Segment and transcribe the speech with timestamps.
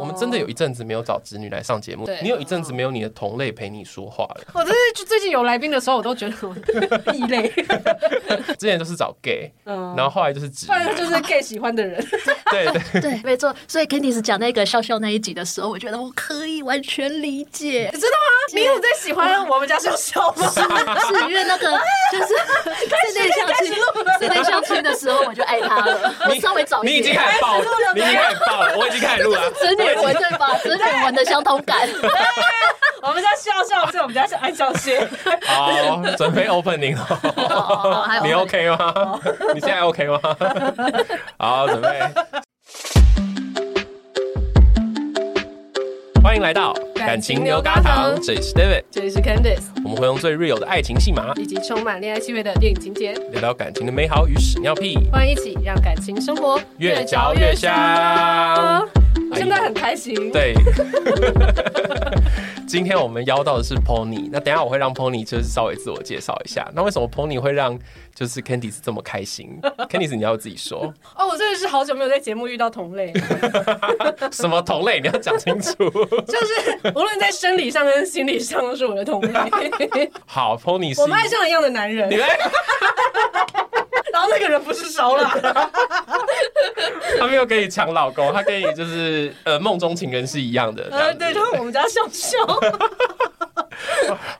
[0.00, 4.40] 我们真的有一阵子没有找侄女来上节目，你有一阵子没有你的同类陪你说话了。
[4.54, 6.54] 我真是最近有来宾的时候，我都觉得我
[7.12, 7.48] 异类。
[8.58, 12.02] 之前都是找 gay，嗯，然后后来就是直女，反正就是 gay 喜欢的人。
[12.50, 13.54] 对对对，没错。
[13.68, 17.90] 所以 Candice 讲那个笑笑那一集的时候，我觉得我可以完全理解。
[17.92, 18.52] 你知道吗？
[18.52, 20.48] 你有最喜欢我们家笑笑吗？
[20.48, 20.60] 是
[21.18, 21.70] 是，因为那个
[22.12, 22.34] 就是
[22.76, 23.74] 室内相亲，
[24.20, 26.14] 室内相亲的时候我就爱他了。
[26.28, 29.50] 我稍微早一点，你已经开始爆了，你已经开始爆了，我已经开始录了。
[29.52, 30.54] 子女文对吧？
[30.58, 31.88] 子女文的相同感。
[33.02, 35.08] 我们家笑笑，所以我们家是爱笑蟹。
[35.46, 35.70] 好，
[36.18, 38.20] 准备 opening 了。
[38.22, 39.18] 你 OK 吗？
[39.54, 40.20] 你现在 OK 吗？
[41.38, 41.98] 好，准备。
[46.22, 49.62] 欢迎来到感情牛轧糖，这里是 David，这里是 Candice。
[49.82, 54.98] 我们会用最 real 的爱情戏码，以及充满恋爱气味的电影情节，聊聊感情的美好与屎尿屁。
[55.10, 58.86] 欢迎一起让感情生活越嚼越香。
[59.34, 60.30] 现在很开心。
[60.30, 60.54] 对。
[62.68, 66.70] 今天我们邀到的是 Pony，那等下我会让 Pony 就是稍微自我介绍一下。
[66.72, 67.76] 那为什么 Pony 会让
[68.14, 70.82] 就是 Candice 这么开心？Candice 你要自己说。
[71.18, 73.12] 哦，我真的是好久没有在节目遇到同类。
[74.42, 75.00] 什么同类？
[75.00, 75.72] 你要讲清楚。
[76.26, 80.10] 就是无论在生理上跟心理上都是我的同类。
[80.26, 81.00] 好，Pony 是。
[81.00, 82.08] 我们爱上一样的男人。
[82.10, 82.26] 你们。
[84.12, 85.70] 然后那个人不是熟了。
[87.18, 90.86] 他没有跟你抢老公，他跟你就是呃梦中情人是一样的。
[90.90, 92.38] 呃，对，就是我们家笑笑。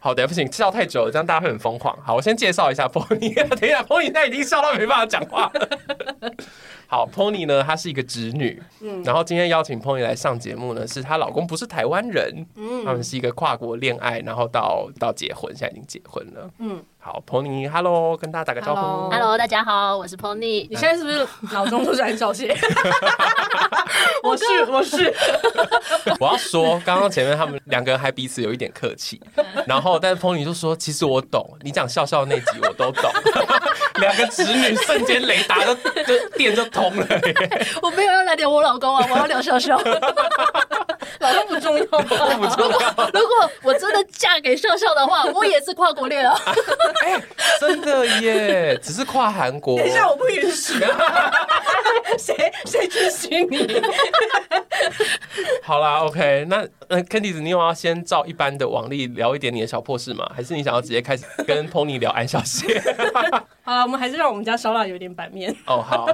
[0.01, 1.97] 好的，不行，笑太久了，这样大家会很疯狂。
[2.05, 3.35] 好，我先介绍一下 Pony。
[3.61, 5.69] 等一下，Pony 现在已经笑到没办法讲话了。
[6.91, 16.83] 好，Pony 呢，她是一个直女，嗯，然后今天邀请 Pony 来上节目呢，是她老公不是台湾人，嗯，他们是一个跨国恋爱，然后到到结婚，现在已经结婚了，嗯。
[17.03, 19.09] 好，Pony，Hello，跟大家打个招呼。
[19.09, 20.69] Hello，大家好，我是 Pony。
[20.69, 22.55] 你现在是不是 脑中都 是爱笑蟹？
[24.23, 25.15] 我是，我是。
[26.21, 29.19] 我要说，刚刚前面他们两个人还彼此有一点客气，
[29.67, 33.11] 然后但是 Pony 就说，其实我懂，你讲笑笑那集我都懂。
[34.01, 35.75] 两个侄女瞬间雷达就
[36.05, 37.07] 就电就通了。
[37.83, 39.79] 我没有要来聊我老公啊，我要聊笑笑。
[41.21, 43.11] 老公不重要，不重要。
[43.13, 46.41] 如果我真的嫁给笑笑的话，我也是跨国恋啊。
[47.05, 47.23] 哎、欸，
[47.61, 49.77] 真的耶，只是跨韩国。
[49.79, 50.75] 等一下，我不允许。
[52.19, 53.83] 谁谁去许你？
[55.63, 60.31] 好啦，OK，那呃，Candice，你有要先照一般的往例聊一点你的小破事吗？
[60.35, 62.81] 还是你想要直接开始跟 Pony 聊爱笑蟹？
[63.63, 65.53] 好了，我们还是让我们家烧腊有点版面。
[65.67, 66.09] 哦，oh, 好，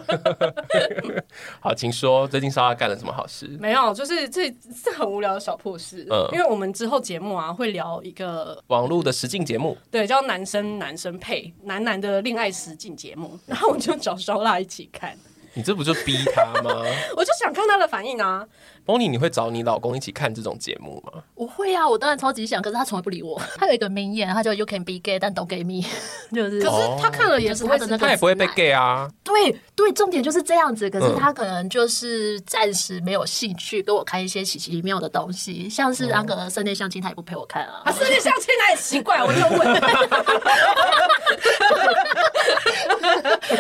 [1.61, 3.47] 好，请说，最近烧腊干了什么好事？
[3.59, 6.07] 没有，就是这是很无聊的小破事。
[6.11, 15.17] 嗯，因为我们之后节目啊会聊一个网络的实境节目，对，叫男生男生配男男的恋爱实境节目，然后我就找烧腊一起看。
[15.55, 16.85] 你这不就逼他吗？
[17.17, 18.47] 我就想看他的反应啊。
[18.87, 21.21] Pony，你会找你老公一起看这种节目吗？
[21.35, 23.41] 我会啊，我当然超级想，可是他从来不理我。
[23.59, 25.83] 他有一个名言，他叫 “You can be gay，但 don't gay me”，
[26.33, 26.63] 就是。
[26.63, 29.11] 可是他看了也是他的那个，他也不会被 gay 啊。
[29.25, 30.89] 对对，重点就是这样子。
[30.89, 37.83] 可是他可能就是暂时没有兴趣跟我看一些奇奇妙的东西，像是那个室内相亲，他也不陪我看啊。
[37.85, 39.67] 啊，室内相亲他也奇怪， 我就问。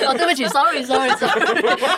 [0.06, 1.40] 哦，对不起，sorry sorry sorry，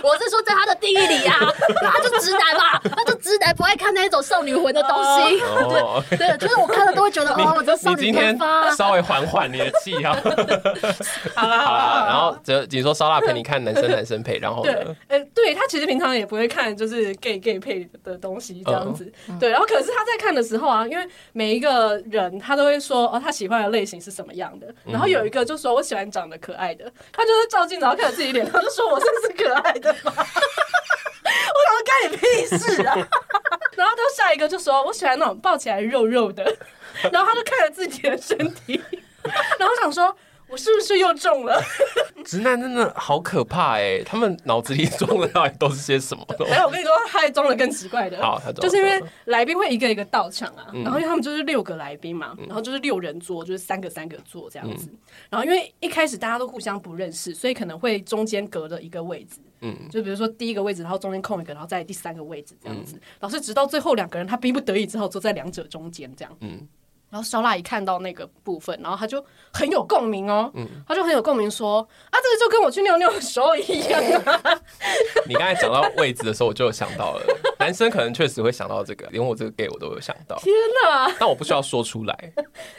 [0.02, 1.38] 我是说在他的定义里啊，
[1.82, 5.40] 他就直男嘛，他就直男不爱看那种少女魂的东西。
[6.16, 8.70] 对对，就是我看了都会觉得哦，我这少女天发。
[8.74, 10.12] 稍微缓缓你的气啊。
[11.34, 14.72] 好了好了，然后就你说烧腊陪你看男生男生配，然后对？
[15.08, 19.10] 呃，对他其实平常也不会看就是 gay gay 配的东西这样子。
[19.38, 24.66] 对，然后可是他在看的时候啊，因为每一个人他都会说哦，他喜欢的类型是什么样的。
[24.84, 30.12] 然后有一个就说我喜欢长得可爱的，他就是照镜子然后看着自己脸，他就说我是不是可爱的吗？
[31.88, 32.94] 干你屁事啊！
[33.76, 36.44] 然后到下一个就说我喜欢那种抱起来肉肉的，
[37.12, 38.80] 然后他就看着自己的身体，
[39.58, 40.14] 然后想说。
[40.50, 41.62] 我是不是又中了？
[42.24, 44.02] 直男真的好可怕哎、欸！
[44.02, 46.24] 他们脑子里装的到底都是些什么？
[46.50, 48.16] 哎，我跟你说，他还装的更奇怪的。
[48.22, 54.88] 好，就是因为来宾会一个一个到场啊，嗯、然后因为他们就是六个来宾嘛，然后就是六人桌，就是三个三个坐这样子。
[54.90, 54.98] 嗯、
[55.28, 59.40] 然后因为一开始大家都互相不认识，所以可能会中间隔着一个位置。
[59.60, 63.00] 嗯，就比如说第一个位置，然后中间空一个，然后再第三个位置这样子。
[63.20, 66.36] 老师直到最后两个人他逼不得已之后坐在两者中间这样。
[66.40, 66.66] 嗯。
[67.10, 74.40] 然后烧腊一看到那个部分，然后他就很有共鸣哦，嗯，他就很有共鸣说啊，这个就跟我去尿尿的时候一样啊。
[75.26, 77.22] 你刚才讲到位置的时候，我就有想到了，
[77.58, 80.36] 男生可能确实会想到这个，连我这个 gay 我都有想到。
[80.38, 81.10] 天哪！
[81.18, 82.14] 但我不需要说出来。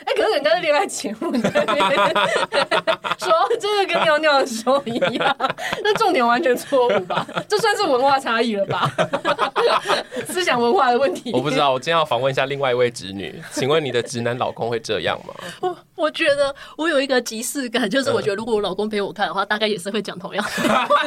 [0.05, 1.31] 哎，可是人家是恋爱节目，
[3.17, 5.35] 说这个跟尿尿的时候一样，
[5.83, 7.25] 那重点完全错误吧？
[7.47, 8.91] 这算是文化差异了吧？
[10.27, 11.31] 思想文化的问题。
[11.33, 15.77] 我不知道，我今天要访问一下另外一位侄女，请问你的直男老公会这样吗？
[15.99, 20.87] 我我觉得我有一个即视感，就是我觉得如果我老公陪我看的话，大概也是会讲同样的话。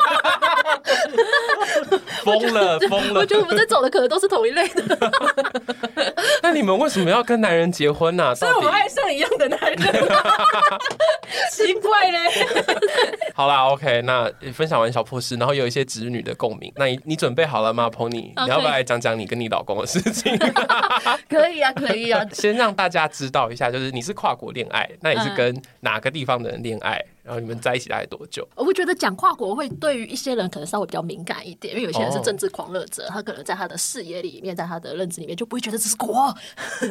[2.22, 3.20] 疯了疯了！
[3.20, 4.96] 我觉得我们在走的可能都是同一类的。
[6.40, 8.32] 那你们为什么要跟男人结婚呢？
[8.32, 9.78] 所以我们爱上一样的男人，
[11.50, 12.18] 奇怪嘞。
[13.34, 16.72] 好啦，OK，那分享完小破事，然后有一些直女的共鸣。
[16.76, 18.32] 那你你准备好了吗，Pony？
[18.44, 20.38] 你要不要来讲讲你跟你老公的事情？
[21.28, 22.24] 可以啊，可以啊。
[22.32, 27.02] 先让大家知道一下，就是你是跨国恋爱，那你是跟哪个地方的人恋爱？
[27.22, 28.46] 然后你们在一起大概多久？
[28.56, 36.34] 我会觉得讲跨国会对于一些人可能稍微比较敏感一点，因为有些人是政治狂热者，他可能在他的视野里面，在他的认知里面就不会觉得这是国。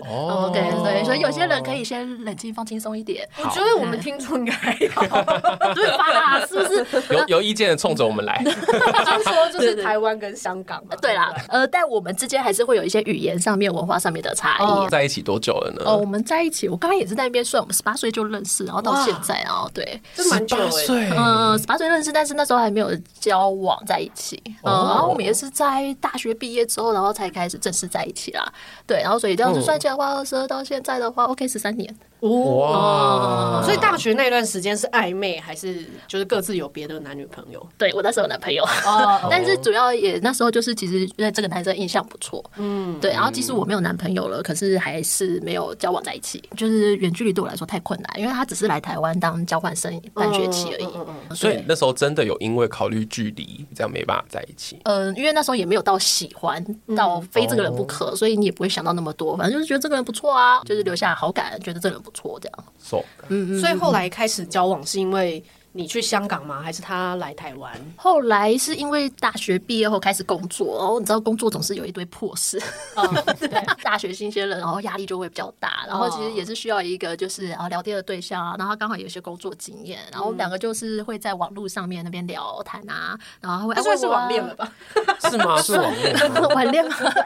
[0.07, 3.28] 哦，对对，所以有些人可以先冷静放轻松一点。
[3.38, 5.01] 我觉得我们听众应该还好，
[5.75, 6.45] 对吧？
[6.48, 7.13] 是不是？
[7.13, 8.42] 有有意见的冲着我们来。
[8.45, 10.95] 就是说，就是台湾跟香港嘛。
[11.01, 14.89] 对啦，呃，但我们之间还是会有一些语言上面、文化上面的差异。
[14.89, 15.84] 在一起多久了呢？
[15.86, 20.01] 哦，我们在一起，我刚刚也是在那边算，我们十八岁就认识，然后到现在，然后对。
[20.21, 22.89] 十八岁，嗯，十八岁认识，但是那时候还没有
[23.19, 24.41] 交往在一起。
[24.63, 28.53] 嗯，然后我们也是在大学毕业之后，然后才开始正式在一起啦。
[28.85, 31.95] 对，然后所以这样子算起来的话，二十二到现在的话，OK，十三年。
[32.21, 33.62] 哇！
[33.63, 37.65] 所以大学那段时间是暧昧，还是就是各自有别的男女朋友？
[37.77, 38.63] 对，我那时候有男朋友，
[39.29, 43.12] 但是主要也那时候就是其实因为这个男生印象不错，嗯，对。
[43.12, 51.35] 然后即使我没有男朋友了，可是还是没有交往在一起，就是远距离对我来说太困难，因为他只是来台湾当交换生半学期而已。
[51.35, 54.79] 所以那时候真的有因为考虑距离，这样没办法在一起。
[54.83, 56.63] 嗯，因为那时候也没有到喜欢
[56.95, 62.66] 到非这个人不可，所以你也不会想到那么多，反正就是觉得这个人不错啊，就是留下好感，觉得这个人不错这样。
[62.80, 65.44] So, 嗯，所以后来开始交往是因为。
[65.73, 66.62] 你去香港吗？
[66.62, 67.71] 还是他来台湾？
[67.95, 72.62] 后来是因为大学毕业后开始工作，然后你知道工作总是有一堆破事，
[73.39, 73.47] 对，
[73.81, 84.71] 大学新鲜人，然后压力就会比较大，然后其实也是需要一个就是啊聊天的对象啊，然后刚好有一些工作经验，然后我们两个就是会在网络上面那边聊谈啊，然后会算是网恋了吧？
[85.29, 85.62] 是吗？
[85.62, 86.33] 是网恋？
[86.53, 86.95] 网恋吗？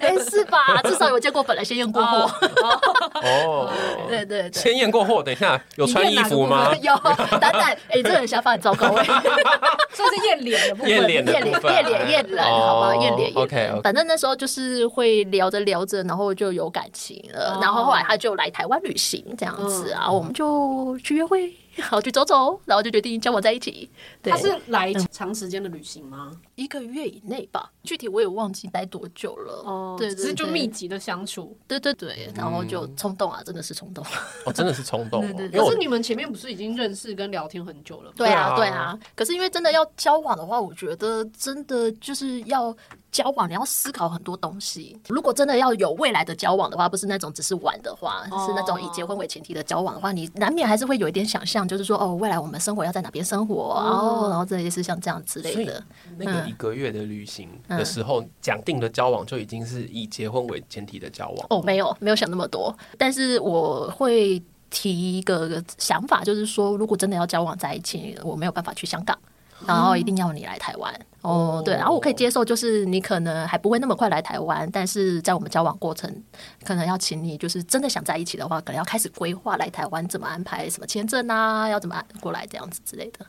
[0.00, 0.82] 哎，是吧？
[0.84, 2.30] 至少有见过本来，先验过货。
[3.22, 3.70] 哦，
[4.08, 5.22] 对对对，先验过货。
[5.22, 6.74] 等一下，有穿衣服吗？
[6.82, 6.94] 有，
[7.38, 7.69] 等等。
[7.70, 9.04] 哎、欸，这个人想法很糟糕哎，
[9.92, 21.52] 说是验脸的部分，验脸验脸验人，好吧，验脸验 OK，反正那时候就是会聊着聊着，然后就有感情了，然后后来他就来台湾旅行这样子啊，我们就去约会。
[21.82, 23.88] 好，去走走，然后就决定交往在一起。
[24.22, 26.32] 他是来长时间的旅行吗？
[26.56, 29.62] 一个月以内吧，具体我也忘记待多久了。
[29.64, 31.56] 哦，对，只是就密集的相处。
[31.66, 34.04] 对对对，然后就冲动啊，真的是冲动。
[34.44, 35.20] 哦，真的是冲动。
[35.36, 35.60] 对对。
[35.60, 38.14] 可是你们前面不是已经认识跟聊天很久了吗？
[38.16, 38.98] 对啊，对啊。
[39.14, 42.76] 可是因为真的要交往的话，我觉得真的就是要。
[43.10, 44.98] 交往你要思考很多东西。
[45.08, 55.82] 如果真的要有未来的交往的话，不是那种只是玩的话，是那种以结婚为前提的交往的话，你难免还是会有一点想象，就是说哦，未来我们生活要在哪边生活，然后然后这些是像这样之类的。
[56.16, 61.46] 那个一个月的旅行的时候，讲定的交往就已经是以结婚为前提的交往。
[61.50, 64.40] 哦，没有没有想那么多，但是我会
[64.70, 69.18] 提一个想法，就是说如果真的要交往在一起，我没有办法去香港。
[69.66, 70.92] 然后一定要你来台湾
[71.22, 76.10] 哦，对，然后我可以接受，就是你可能还不会那么快来台湾，但是在我们交往过程，
[76.64, 83.26] 可能要请你，就是真的想在一起的话，可能要开始规划来台湾怎么安排什么签证啊，要怎么过来这样子之类的。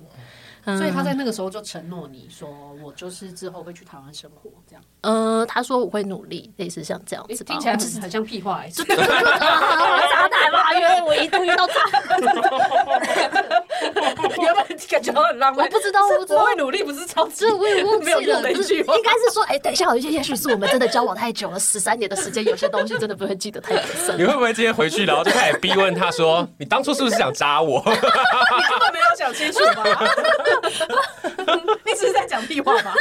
[0.77, 2.47] 所以他在那个时候就承诺你说，
[2.83, 4.83] 我就是之后会去台湾生活这样。
[5.01, 8.63] 呃，他说我会努力，类似像这样子，听起来只是很像屁话。
[8.67, 12.01] 渣男嘛，因 为我一度遇到渣男。
[14.39, 18.21] 原本感觉很浪漫， 我不知道，我不会努力不是超值，我也忘记了。
[18.21, 24.15] 应该是说，哎，等一下，有一些也许是我们真的交往太久了，十三年的时间，有些东西真的不会记得太深。
[24.17, 27.81] 你会不会今天回去，然后就开始逼问他说，你当初是不是想渣我？
[28.57, 29.83] 你根本没有想清楚吧？
[31.85, 32.93] 你只是在讲屁话吧？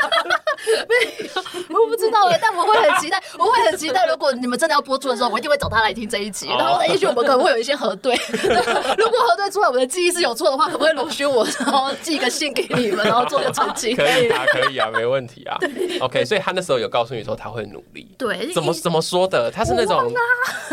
[0.88, 4.06] 没有，我不知道哎，但我会很期待，我会很期待。
[4.06, 6.48] 如果你们真的要播出的时候，我一定会找他来听这一集。
[6.48, 8.14] 然后也许我们可能会有一些核对。
[8.98, 13.96] 如果核对出来我们的记忆是有错的话，可不可以容许我，然后寄个信给你们， 然后做个澄清？
[13.96, 15.56] 可以啊，可以啊，没问题啊。
[16.00, 18.14] OK，所以他那时候有告诉你说他会努力。
[18.18, 19.50] 对，怎么怎么说的？
[19.50, 20.12] 他是那种，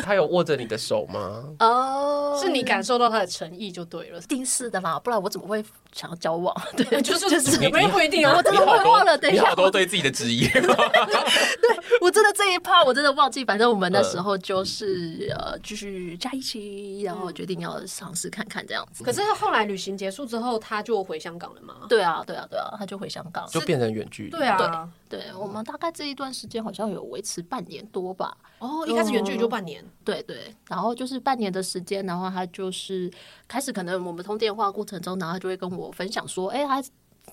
[0.03, 1.43] 他有握着你的手吗？
[1.59, 4.19] 哦，是你感受到他的诚意就对了。
[4.19, 5.63] 一定是的啦，不然我怎么会
[5.97, 6.55] 想要交往？
[6.77, 8.35] 对，就是就是，你们也不一定啊。
[8.37, 10.47] 我真的会忘了，等一下，你好多对自己的质疑。
[10.53, 10.61] 对，
[12.01, 13.43] 我真的这一趴我真的忘记。
[13.43, 19.03] 反正我们那时候就是呃，继续在一起，然后决定要尝试看看这样子。
[19.03, 21.73] 可是后来旅行结束之后，他就回香港了吗？
[21.89, 24.29] 对啊，对啊，对啊，他就回香港，就变成远距离。
[24.29, 28.37] 对啊，对，我们大概这一段时间好像有维持半年多吧。
[28.59, 29.83] 哦，一开始远距离就半年。
[30.03, 33.11] 对对，然后就是半年的时间，然后他就是
[33.47, 36.83] 开始可能我们通电话过程中，然后他就会跟我分享说，哎，他。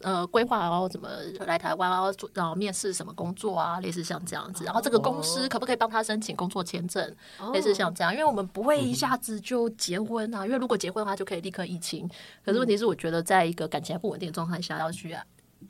[0.02, 1.08] 呃，规划然后怎么
[1.46, 4.64] 来台湾，然后然后面试什么工作啊，类似像这样子。
[4.64, 7.54] 然后这个公司可不可以帮他申请工作签证，oh.
[7.54, 8.12] 类似像这样。
[8.12, 12.10] 因为我们不会一下子就结婚啊，因为如果结婚的话就可以立刻疫情。
[12.44, 15.16] 可是问题是，我觉得在一个感情还不稳定的状态下要去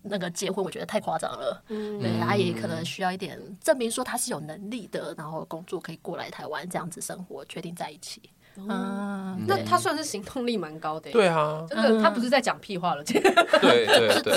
[0.02, 1.62] 那个结婚，我觉得太夸张了。
[1.68, 8.22] 嗯，对，他也可能需要一点证明说他是有能力的，然后工作可以过来台湾这样子生活，确定在一起。
[8.56, 11.10] 嗯，那他算是行动力蛮高的。
[11.10, 13.02] 对啊，真的，他不是在讲屁话了。
[13.04, 14.32] 对对对，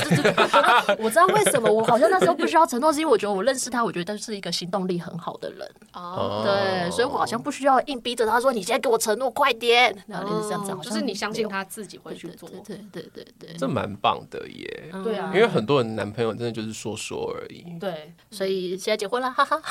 [0.99, 5.69] 我知道为什么，我好像那时候不需要承诺，是因为我觉得我认识他，我觉得他是一个行动力很好的人。
[5.93, 12.49] 哦，对，所以我好像不需要硬逼着他说：“你现在给我承诺，快点。”然后就是这样子，就是你相信他自己会去做。
[12.65, 14.91] 对对对对，这蛮棒的耶。
[15.03, 17.63] 对啊，因为很多人男朋友真的就是说说而已。
[17.79, 19.61] 对，所以现在结婚了，哈哈。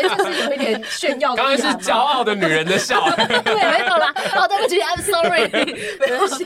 [0.00, 1.34] 就是有一点炫耀。
[1.34, 3.04] 刚刚是骄傲的女人的笑。
[3.60, 4.12] 对，没有啦。
[4.36, 5.48] 哦，对不起，I'm sorry，
[6.00, 6.44] 没关系。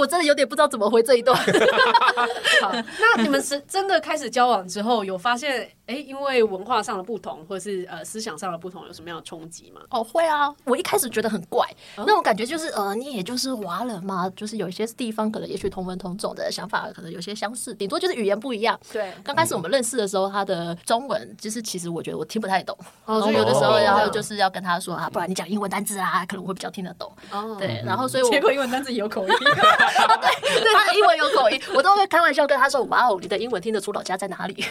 [0.00, 1.36] 所以我真的有点不知道怎么回这一段。
[2.62, 9.82] 好， 那你们是真的开始交往之后，有发现哎，因为文化上的不同，或者是呃思想上的不同，有什么样的冲击吗？
[9.90, 10.54] 哦，会啊。
[10.64, 11.66] 我一开始觉得很怪，
[11.96, 18.78] 那种感觉就是呃，你也就是华人嘛，就是有一些地方可能也许同文同种的想法，可能有些相似，顶多就是语言不一样。
[18.92, 25.90] 对，刚开始我们认识的时候，他的中文就是其实我觉得我听不太懂，哦然后有的时候然后就是要跟他说啊，不然你讲英文单字。
[26.00, 27.12] 啊，可能会比较听得懂。
[27.30, 29.34] 哦，对，然后所以我结果英文单词有口音。
[30.20, 34.64] 对，对，他的英文有口音，我都会开玩笑跟他说：“哇哦，你的英文听得出老家在哪里？”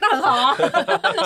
[0.00, 0.56] 那很好啊，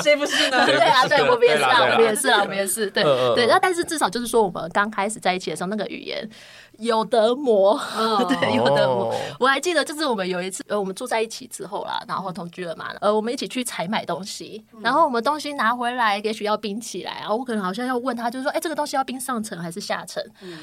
[0.03, 0.65] 谁不是呢？
[0.67, 2.87] 对啊，对，我们也是啊，我们也是啊，我们也是。
[2.91, 3.03] 对
[3.35, 6.29] 对，那但是至少就是说，我们刚开始在一起的时候，那个语言。
[6.78, 7.78] 有得磨，
[8.28, 9.14] 对，有得磨。
[9.38, 20.23] 我还记得，就是我们有一次，呃，我们住在一起之后啦，然后同居了嘛，呃，我们一起去采买东西，然后我们东西拿回来，也许要冰起来，然后我可能好像要问他，就是说，哎，这个东西要冰上层还是下层？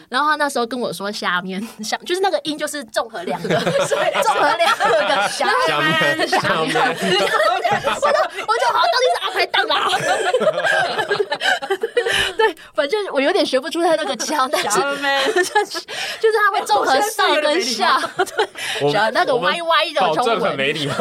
[0.10, 3.50] 然后他那时候跟我说下面， 下就是那个音就是综合两个，
[3.88, 6.74] 综合两个的下面，下面。
[6.74, 9.76] 我就我就好像到底是阿排档啊？
[12.38, 14.80] 对，反正我有点学不出他那个腔，但是。
[16.20, 20.94] 就是他会综合上跟下，对，然后那个歪歪的，保证很没礼貌。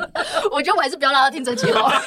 [0.50, 2.02] 我觉得我还是不要让他听这句话，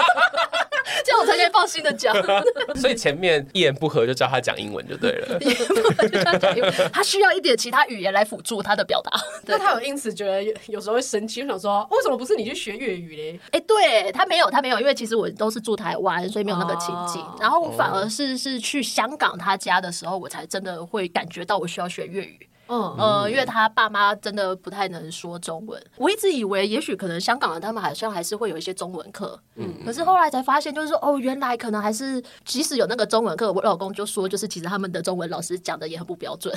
[1.09, 2.15] 这样我才可以放心的讲。
[2.79, 5.37] 所以前面一言不合就教他讲英文就对了。
[5.41, 9.19] 一言不合就教他讲英文，他需要一点其他语言来辅助他的表达。
[9.45, 13.39] 那他有因此觉得有时候会生气，想说为什么不是你去学粤语嘞？
[13.51, 17.25] 哎，对他没有，他没有，因为其实我都是住台湾，所以没有那个情境。
[17.39, 22.47] 然后反而是是去香港他家的时候，我才真的会感觉到我需要学粤语。
[22.69, 36.55] 嗯呃，因为他爸妈真的不太能说中文，我一直以为也许可能香港人他们好像还是会有一些中文课，嗯，可是后来才发现，就是说哦，原来可能还是即使有那个中文课，我老公就说，就是其实他们的中文老师讲的也很不标准，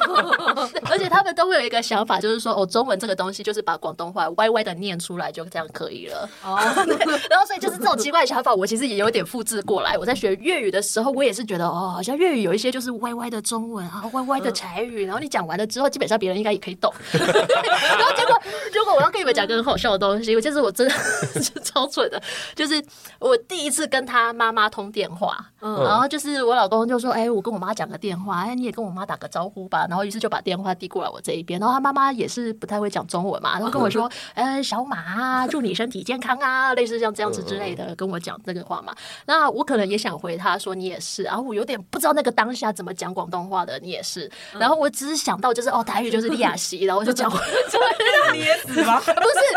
[0.90, 6.56] 而且他们都会有一个想法，就是说哦，中文这个东西就是把广东话歪歪的念出来就这样可以了，哦，
[7.28, 9.98] 然后所以就是这种奇怪的想法，我其实也有点复制过来。
[9.98, 15.28] 我在学粤语的时候，我也是觉得哦，好像粤语有一些就是歪歪的中文啊，歪歪的台语，然后你。
[15.34, 16.92] 讲完了之后，基本上别人应该也可以懂。
[17.10, 18.40] 然后结果，
[18.72, 22.22] 如果我要跟你们讲个很好笑的东西，我就是我真的是超蠢的。
[22.54, 22.80] 就是
[23.18, 31.58] 我第一次跟他妈妈通电话，嗯、然后就是我老公就说：“哎、欸，我跟我妈讲个电话，哎，你也跟我妈打个招呼吧。”然后于是就把电话递过来我这一边。
[31.58, 38.94] 然后他妈妈也是不太会讲中文嘛，然后跟我说：“呃， 小马啊，祝你身体健康啊， 类似像这样子之类的，跟我讲这个话嘛。”
[39.26, 44.30] 那我可能也想回他说：“你也是。”然后我有点不知道那个当下怎么讲广东话的，你也是。
[44.60, 45.23] 然后我只是。
[45.24, 47.32] 想到就是哦，台语就是利亚西，然后我就讲，
[48.34, 49.00] 你也死吗？
[49.00, 49.16] 不是，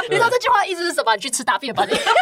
[0.10, 1.14] 你知道这句话意思是什么？
[1.14, 1.90] 你去吃大便吧你。
[1.94, 2.14] 对，我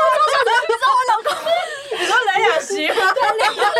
[0.00, 1.28] 有超想，你知道我老公，
[2.00, 2.94] 你说雷雅西吗？
[3.12, 3.60] 对，雷亚西。
[3.60, 3.76] 然后，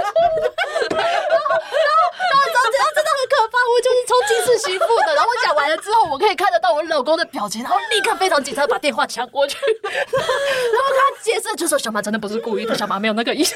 [0.90, 3.56] 然后，然后，然后真的很可怕。
[3.64, 5.76] 我就是从金氏媳妇的，然后我讲完了
[7.32, 9.97] 表情，然后立刻非常紧张把电话抢过去，然后
[10.90, 13.54] 他解释就说小马真的不是故意的，小马没有那个意思。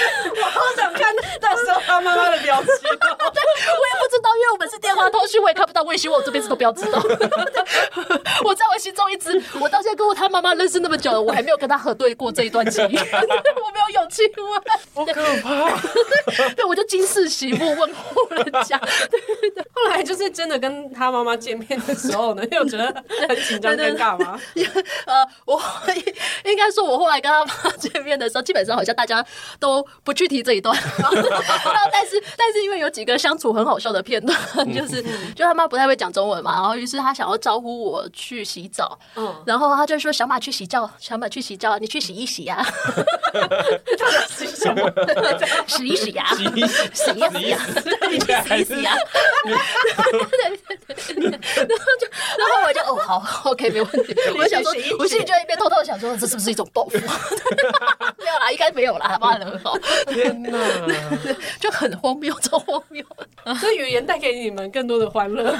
[0.40, 2.72] 我好想看到时候他妈妈的表情。
[2.90, 5.82] 我也不知道，因为我们是电话通讯，我也看不到。
[5.82, 7.00] 我也希望我这辈子都不要知道。
[8.44, 12.96] 我在我心中一直，我到现在跟我他妈妈认识那么久了，我还没有跟他核对过这一段记忆。
[12.96, 14.62] 我没有勇气问，
[14.94, 15.70] 好可怕。
[16.54, 18.78] 对，我就惊世喜目问候人家。
[18.78, 22.86] 对对对，后来就是真的跟他妈妈见面的时候呢，又觉得
[23.28, 24.40] 很紧张尴尬吗？
[25.06, 25.60] 呃，我
[26.44, 29.24] 应该说，我后来跟他妈见面的时候，基本上好像大家
[29.58, 30.76] 都不去提这一段。
[31.00, 31.16] 然后，
[31.92, 34.38] 但是但是因为有几个相处很好笑的片段，
[34.74, 35.02] 就是
[35.34, 42.64] 就他妈不太会讲中文嘛，然后于是他想要招呼我去洗澡，嗯，然后他就说小马去洗澡，小马去洗澡，你去洗一洗呀，
[44.28, 44.92] 洗什么？
[45.66, 47.58] 洗一洗呀，洗一洗，洗一洗呀，
[48.10, 48.94] 你去洗一洗呀，
[49.44, 49.58] 然
[51.78, 52.06] 后就
[52.38, 56.98] 然后我就哦好，OK 没问题，我想说，我心里就一边偷偷想说，这是不是一种报复？
[58.18, 59.76] 没有啦，应该没有啦，他妈的很好，
[60.08, 60.58] 天哪，
[61.60, 63.04] 就很荒谬，超荒谬。
[63.58, 65.54] 所以语言带给你们更多的欢乐，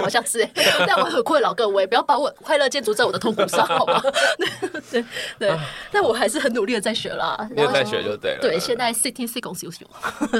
[0.00, 0.48] 好像是，
[0.86, 4.00] 但我很困扰各位，不要把我快乐建筑在我的痛苦上，好吗？
[4.90, 5.04] 对
[5.38, 5.58] 对，
[5.90, 8.38] 但我还是很努力的在学啦，你有在学就对了。
[8.40, 9.84] 对，现在 sitting sitting 修修，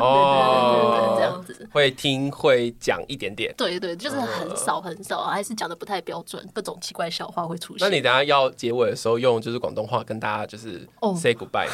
[0.01, 7.87] 哦，这样子，会听会讲一点点，对对，就是很少很少，还是讲的不太标准，各种奇怪笑话会出现。
[7.87, 11.73] 那你等下要结尾的时候用就是广东话跟大家就是 say goodbye 吗？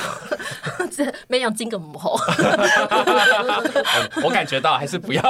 [0.91, 2.12] 这没养金个母后，
[4.23, 5.23] 我感觉到还是不要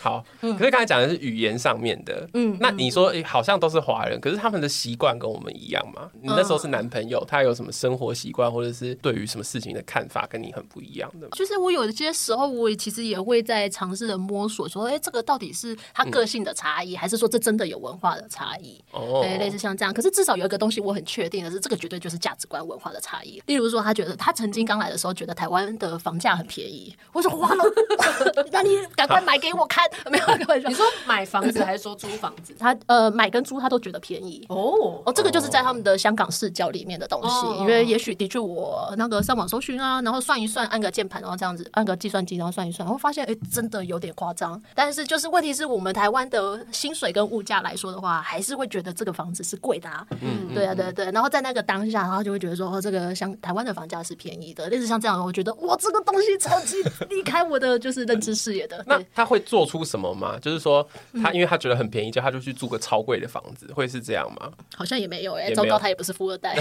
[0.00, 0.24] 好。
[0.40, 6.10] 可是刚才讲的是语言上面的，嗯，那你说好像都是华人，可是他们的习惯跟我们一样吗？
[6.20, 11.28] 你那时候是男朋友，他有什么生活习惯，或者是对于什么事情的看法跟你很不一样的吗？
[11.32, 18.82] 就是我有些时候，我其实也会在尝试的摸索，说，哎，这个到底是他个性的差异，还是说这真的有文化的差异？
[18.90, 19.94] 哦，对，类似像这样。
[19.94, 23.42] 可是至少有一个东西我很确定的是，这个绝对就是价值观文化的差异。
[23.46, 26.94] 例如说，他觉得他曾经刚来的时候，觉得台湾的房价很便宜。
[27.12, 27.64] 我说哇了，
[28.52, 29.84] 那你赶快买给我看。
[30.10, 30.26] 没有，
[30.68, 32.54] 你说买房子还是说租房子？
[32.58, 34.44] 他呃，买跟租他都觉得便宜。
[34.48, 37.46] 哦哦，这个就是在他们的香港视角里面的东西。
[37.60, 44.60] 因为也许的确我那个上网搜寻啊，然后算一算，按个键盘，然后这样子按个计算机，然后算一算，然后发现哎，真的有点夸张。
[44.74, 50.06] 但是就是问题是我们台湾的薪水跟物价来说的话，还是会觉得这个房子是贵的啊。
[50.20, 51.10] 嗯，对啊，对对。
[51.10, 54.66] 然后在那个当下，然后就会觉得说，哦，这个像台湾的房价是便宜的。
[54.70, 56.76] 类似像这样，我觉得哇，这个东西超级
[57.10, 58.82] 离开我的就是认知视野的。
[58.88, 60.38] 那他会做出什么吗？
[60.40, 60.86] 就是说
[61.22, 64.50] 他因为他觉得很便宜，就他就去租个超贵的房子，会是这样吗？
[64.74, 66.56] 好像也没有哎，糟糕，他也不是富二代，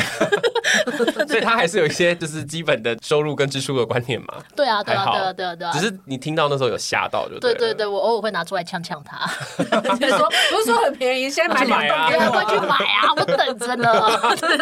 [1.28, 4.44] 所以他还是有一些就是基本的收入跟支出的观念嘛。
[4.56, 5.72] 对啊，对啊，对啊，对啊，对啊。
[5.72, 9.26] 只是你听到那时候有吓到，就对对对，我偶尔会拿出来呛呛他，
[9.96, 13.90] 就说不是说很便宜，先买两栋，别人会去买啊，我等着呢。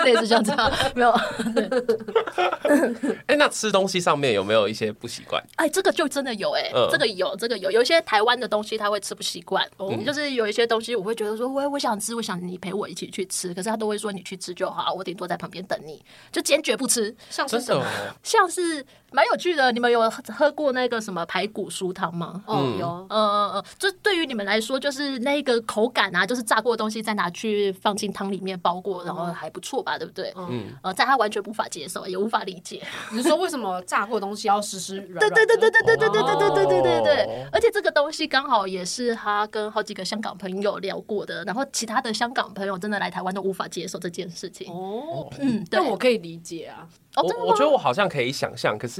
[0.03, 1.11] 类似像这样，没有。
[3.27, 5.43] 哎，那吃东西上面有没有一些不习惯？
[5.55, 9.67] 哎，这个就真的有哎，这个有，这个有，有一些台湾的东西他会吃不习惯，
[10.05, 17.15] 就是有一些东西我会觉得说，我我想吃，我想你陪我一起去吃，可是他都会说你去吃就好，我顶多在旁边等你，就坚决不吃。
[17.29, 17.85] 像是什么？
[18.23, 18.85] 像是。
[19.11, 22.43] 蛮有趣的，你们有喝过那个什么排骨酥汤吗？
[22.45, 30.33] 哦，有，嗯嗯嗯，就对于你们来说，就是那个口感啊，就是炸过的东西再拿去放进汤里面包过，然后还不错吧，对不对？
[30.35, 32.81] 嗯，呃，在他完全无法接受，也无法理解。
[33.13, 35.29] 你说为什么炸过的东西要湿湿软软？
[35.33, 37.47] 对对对对对对对对对对对对对对。
[37.51, 44.71] 而且这个东西刚好也是他跟好几个香港朋友聊过的，然后其他的香港朋友真的来台湾都无法接受这件事情。
[44.71, 46.87] 哦，嗯，但我可以理解啊。
[47.17, 48.96] 我我觉得我好像可以想象，可是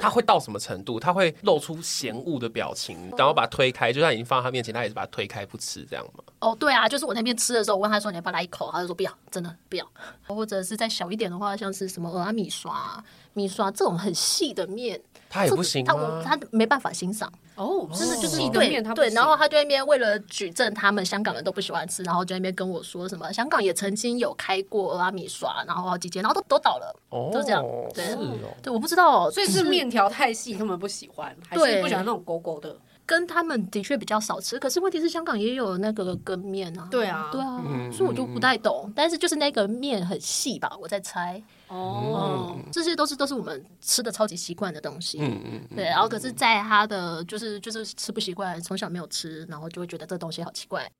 [0.00, 1.00] 他会到什么程度？
[1.00, 6.24] 他会露出嫌恶的表情，然后把它推开，就算已经放在他面前，他也是把它推开不吃这样吗？
[6.40, 9.86] 哦，对啊，就是我那边吃的时候，我问他说：“你要不要来一口？”他就说：“不要，真的不要。”
[10.26, 15.00] 或者是再小一点的话，像是什么蚵仔米刷、米刷这种很细的面。
[15.28, 16.22] 他也不行啊？
[16.24, 27.62] 他他没办法欣赏哦，真的就是一个面，他对，然后他就那边为了举证他们香港人都不喜欢吃，然后就那边跟我说什么香港也曾经有开过蚵仔米刷，然后好几间，然后都都倒了，都这样，
[27.94, 28.16] 对，
[28.62, 32.74] 对，我不知道，所以是面条太细，他们不喜欢，还是不喜欢那种勾勾的？
[33.04, 37.60] 跟他们的确比较少吃，可是问题是香港也有那个羹面啊，对啊，对啊，
[37.92, 41.42] 所以我就不太懂，但是就是那个面很细吧，我在猜。
[41.70, 45.84] 哦，这些都是都是我们吃的超级习惯的东西，嗯嗯，对。
[45.84, 50.90] 然后可是，在他的就是就是吃不习惯，从小没有吃，然后就会觉得这东西好奇怪。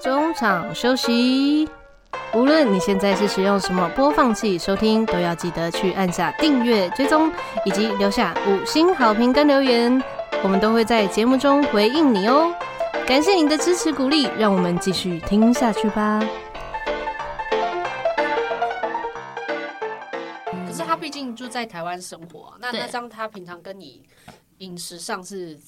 [0.00, 1.68] 中场休息，
[2.34, 7.32] 无论你现在是使用什么播放器收听，都要记得去按下订阅、追踪，
[7.64, 10.00] 以及留下五星好评跟留言。
[10.44, 12.54] 我们都会在节目中回应你哦。
[13.06, 16.22] 感谢您的支持鼓励，让我们继续听下去吧。
[21.60, 24.02] 在台湾生活啊，那那这样他平常跟你
[24.58, 25.58] 饮食上是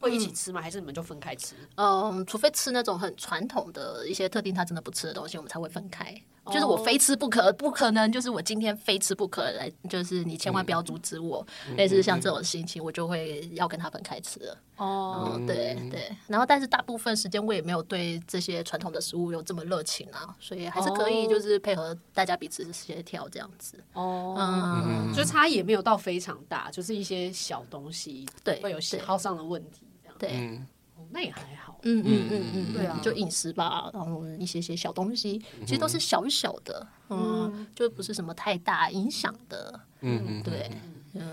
[0.00, 0.60] 会一起吃吗？
[0.60, 1.54] 还是你们就分开吃？
[1.76, 6.18] 嗯，除非吃那种很传统的一些特定他真的不吃的东西，我们才会分开。
[6.52, 8.10] 就是我非吃不可，不可能。
[8.12, 11.46] 就是我今天非吃不可来，就是你千万不要阻止我。
[11.68, 14.58] 嗯、类似像这种心情，我就会要跟他分开吃了。
[14.76, 16.10] 哦、嗯，对对。
[16.26, 23.82] 然后，但是大部分时间我也没有对这些传统的食物有这么热情啊，所以还是可以就是配合大家彼此协调这样子。
[23.92, 30.16] 哦，嗯，就差也没有到非常大，就是一些小东西，对，会有喜好上的问题这样。
[30.18, 30.30] 对。
[30.34, 30.66] 嗯
[31.14, 40.68] 那也还好，嗯嗯嗯嗯，对啊，就饮食吧，然后一些些小东西，其实都是小小的，嗯，就不是什么太大影响的，嗯嗯，对。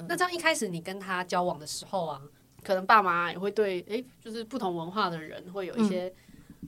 [0.07, 2.21] 那这样一开始你跟他交往的时候啊，
[2.63, 6.13] 可能爸妈也会对，哎，就是不同文化的人会有一些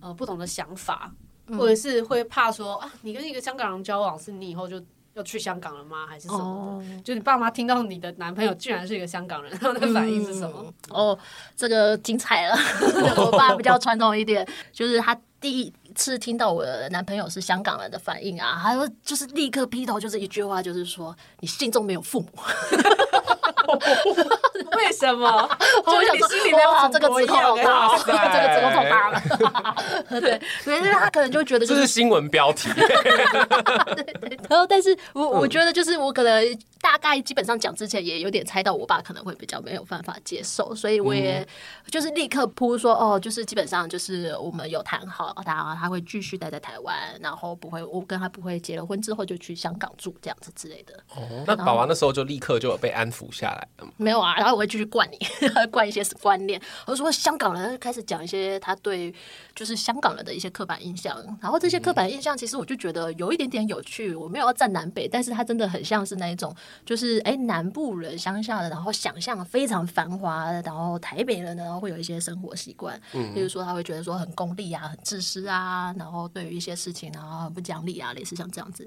[0.02, 1.14] 呃不同的想法，
[1.50, 4.84] 或者是会怕说啊，你跟一个香港人交往，是你以后就。
[5.14, 6.06] 要去香港了吗？
[6.08, 7.04] 还是什么的？Oh.
[7.04, 10.60] 就你爸妈听到你的男朋友居然是一个香港人， 他们的反应是什么？
[10.60, 11.20] 哦、嗯，oh,
[11.56, 12.56] 这个精彩了。
[13.24, 22.28] 我爸比较传统一点，就是他第一次听到我的男朋友是香港人的反应啊，他说就是立刻劈头就是一句话，就是说你心中没有父母。
[24.78, 25.28] 为什么？
[25.86, 26.28] 我想说，
[26.72, 29.22] 哇， 这个指控好大，这个指控好大了。
[30.22, 32.70] 对，所以他可能就觉得这是新闻标题。
[32.74, 34.40] 对对。
[34.50, 41.46] 然后，但是我我觉得，就是我可能大概基本上讲之前，也有点猜到我爸可能会比较没有办法接受，所以我也
[41.90, 50.94] 就是立刻铺说，哦，就是基本上就是我们有谈好，他他会继续待在台湾，然后不会，我跟他不会结了婚之后就去香港住这样子之类的。
[51.16, 53.88] 哦，那宝宝那时候就立刻就有被安抚下来了。
[53.98, 55.18] 没有啊，然后我会继续灌你，
[55.72, 56.62] 灌一些观念。
[56.86, 59.14] 我说香港人开始讲一些他对
[59.56, 64.14] 就是香港人的一些刻板印象，然后这些刻板印象其实我就觉得有一点点有趣。
[64.16, 78.84] 我没有要站南北，但是他真的很像是那一种，就是哎南部人乡下的，然后想象非常繁华，然后台北人呢会有一些生活习惯，嗯，比如说他会觉得说很功利啊，很自私啊，然后对于一些事情然后很不讲理啊，类似像这样子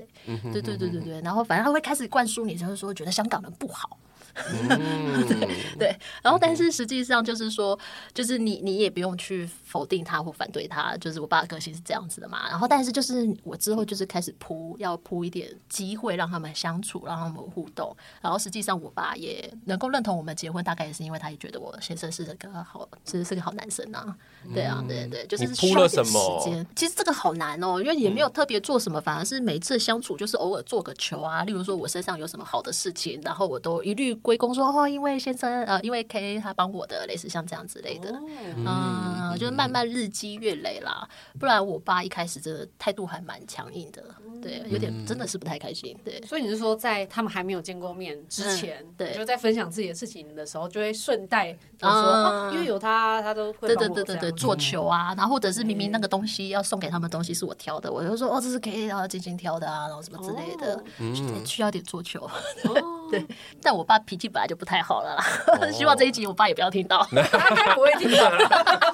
[0.52, 3.98] 对对对对对，然后反正他会开始灌输你，就是说觉得香港人不好。
[4.36, 5.26] 嗯、
[5.78, 7.78] 对，然后但是实际上就是说，
[8.12, 12.48] 就是你你也不用去否定他或反对他，就是我爸的个性是这样子的嘛。
[12.48, 17.96] 然后但是就是我之后就是开始铺，要铺一点机会让他们相处，让他们互动。
[18.20, 24.16] 然后实际上我爸也能够认同我们结婚，大概也是因为他也觉得我先生是个好，其实是个好男生啊。
[24.52, 26.12] 对啊，对对，就是需要点时
[26.44, 26.66] 间。
[26.74, 31.44] 其实这个好难哦，因为也没有特别做什么，反而是每次相处就是偶尔做个球啊。
[31.44, 34.16] 例如说我身上有什么好的事情，然后我都一律。
[34.22, 38.10] 归功说哦，因为先生呃，因为 K 他帮我的，类似像这样之类的，
[38.56, 41.06] 嗯，嗯，就是慢慢日积月累啦。
[41.38, 44.02] 不然我爸一开始真的态度还蛮强硬的，
[44.42, 45.96] 对，有点真的是不太开心。
[46.02, 62.28] 对，所以你是说在他们还没有见过面之前，嗯、对，就在分享自己的事情的时候，就会顺带就说、嗯哦，因为有他，他都会对对对对对做球啊，然后或者是明明那个东西要送给他们的东西是我挑的，我就说哦，这是 K 然后精心挑的啊，然后什么之类的，嗯、需要点做球。
[63.08, 63.24] 对，
[63.62, 65.24] 但我爸脾气本来就不太好了啦。
[65.46, 65.70] Oh.
[65.70, 68.28] 希望这一集我爸也不要听到，他 不会听到，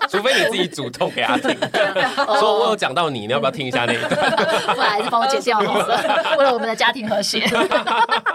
[0.06, 1.56] 除非你自己主动给他听。
[2.38, 4.10] 说我有讲到你，你要不要听一下那一段？
[4.74, 7.42] 不然还是帮我剪掉好了，为了我们的家庭和谐。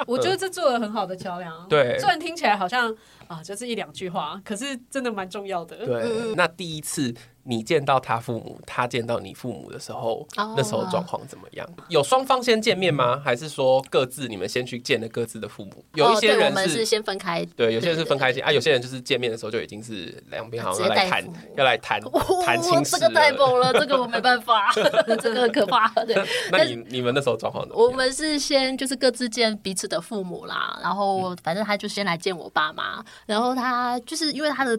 [0.07, 1.53] 我觉得这做了很好的桥梁。
[1.69, 2.91] 对，虽然听起来好像
[3.27, 5.85] 啊，就是一两句话，可是真的蛮重要的。
[5.85, 7.13] 对，那第一次。
[7.47, 10.53] 你见到他父母，他见到你父母的时候，oh.
[10.57, 11.65] 那时候状况怎么样？
[11.87, 13.21] 有双方先见面吗？
[13.23, 15.85] 还是说各自你们先去见了各自的父母？
[15.93, 18.51] 有一些人是，先分开，对，有些人是分开见啊。
[18.51, 21.23] 有些人就是见面的时候就已经是两边好像要来谈，
[21.55, 22.01] 要来谈
[22.45, 22.97] 谈亲事。
[22.97, 24.69] 这个太猛了， 这个我没办法，
[25.21, 25.87] 这个很可怕。
[26.03, 26.15] 对，
[26.51, 27.89] 那你你们那时候状况怎么样？
[27.89, 34.77] 我们是先就是各自见彼此的父母啦，然后反正他就先来见我爸妈，然后他就是因为他的。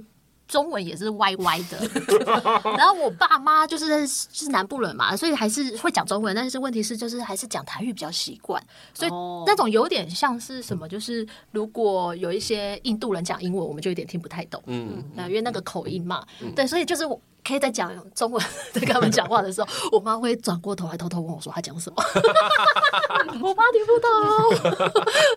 [0.49, 1.79] 中文也是歪歪的，
[2.77, 8.61] 然后我爸妈就是是南部人嘛，所以还是会讲中文，但是问题是就是还是讲台语比较习惯，
[8.95, 9.11] 所以
[9.47, 17.21] 那种有点像是什么，就是如果有一些印度人讲英文，我们就有点听不太懂，嗯，因为那个口音嘛，对，所以就是我。
[17.49, 21.97] 可以在讲中文在跟他们讲话的时候，我妈会转过头来偷偷问我说他讲什么，
[23.41, 24.09] 我妈听不懂。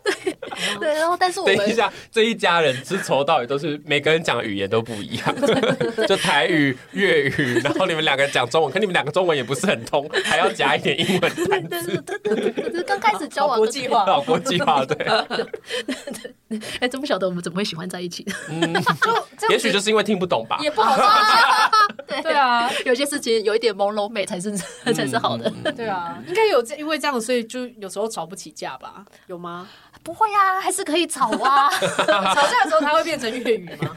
[0.04, 0.36] 对
[0.78, 5.36] 对，然后但是我们等一下，这一家人是从头到尾都是每个人讲的语言都不一样，
[6.06, 12.02] 就台语、粤语，然后你们两个讲中文，可你们两个中文也不是很通，还要加一点英文单词。
[12.02, 14.98] 对对对对对，刚开始交往国际化，国际化，对。
[16.82, 18.34] 哎，真不晓得我们怎么会喜欢在一起的。
[18.50, 18.74] 嗯，
[19.40, 20.58] 就也许就是因为听不懂吧。
[20.62, 21.06] 也不好说。
[22.08, 24.52] 对对啊， 有些事情有一点朦胧美才是
[24.94, 25.52] 才是好的。
[25.76, 29.04] 对啊，应该有因为这样，所以就有时候吵不起架吧？
[29.28, 29.68] 有吗？
[30.04, 31.70] 不会啊，还是可以吵啊。
[31.78, 33.96] 吵架的时候，他会变成粤语吗？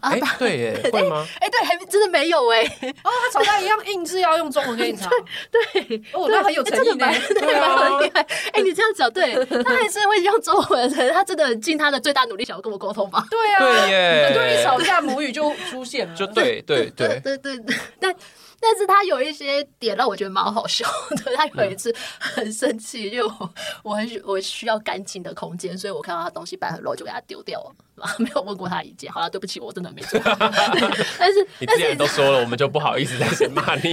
[0.00, 1.24] 哎，对耶，会吗？
[1.40, 2.64] 哎，对，还真的没有哎。
[3.04, 5.08] 哦，他吵架一样硬是要用中文跟你吵。
[5.52, 8.20] 对，哦，那很有诚意呢，对啊，很厉害。
[8.52, 13.24] 哎，你这样讲，对，他还是会用中文，他真的尽他的最大努力想要跟我沟通吧？
[13.30, 15.00] 对啊，对耶，很多人吵架
[15.74, 18.16] 出现了，就对对对对对对，但。
[18.60, 21.36] 但 是他有一些点让我觉得蛮好笑的。
[21.36, 27.74] 他有一次 很生气，因为我我很我需要干净的空间，所以我看到他东西摆很乱，就给他丢掉了。
[28.18, 29.10] 没有问过他意见。
[29.12, 30.20] 好了，对不起，我真的没做。
[31.18, 33.92] 但是 你既然都说了，我们就不好意思再去骂你。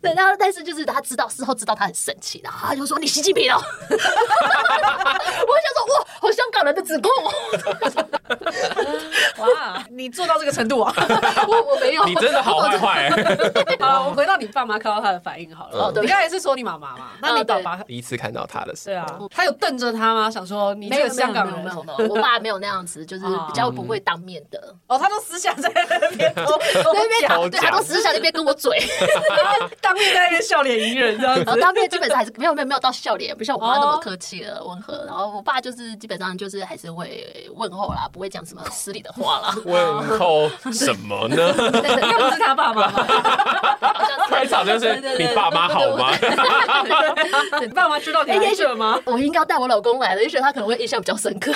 [0.00, 3.60] 对，然后但是就是他知道事后知道他很生气，然后他就说你习近平哦。
[3.90, 7.32] 我想说哇，好香港人的指控哦。
[9.38, 10.94] 哇，你做到这个程度啊？
[11.48, 12.04] 我我没有。
[12.04, 13.10] 你真的好坏坏。
[13.80, 15.86] 好，我回到你爸妈看到他的反应好了。
[15.86, 17.10] 哦，对，你刚才是说你妈妈嘛？
[17.20, 20.30] 那你爸爸第一次看到他的时候，对啊，他有瞪着他吗？
[20.30, 21.58] 想说你这个香港人？
[21.64, 24.74] 没有没有，我爸没有那样子，就是比较不会当面的。
[24.86, 28.78] 哦，他都私下在那边， 那边对，他都私下那边跟我嘴，
[29.80, 31.44] 当面在那边笑脸迎人这样子。
[31.60, 35.04] 当面基本上还是没有没有没有到笑脸，不像我妈那么客气了温和。
[35.06, 39.54] 然后我爸就是基本上就是还是会问候啦，不会讲什么失礼的话啦。
[39.64, 41.36] 问候什么呢？
[41.36, 43.06] 又不是他爸爸吗？
[44.28, 46.12] 开场就是你爸妈好吗？
[47.60, 49.00] 你爸妈知道你来这吗？
[49.06, 51.52] 我应该带我老公来的，也许他可能会印象比较深刻。